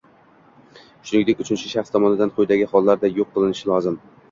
shuningdek 1.09 1.43
uchinchi 1.45 1.69
shaxs 1.75 1.95
tomonidan 1.97 2.33
quyidagi 2.39 2.69
hollarda 2.75 3.15
yo‘q 3.21 3.33
qilinishi 3.39 3.73
lozim: 3.77 4.05